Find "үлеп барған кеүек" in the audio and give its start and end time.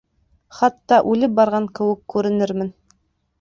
1.11-2.01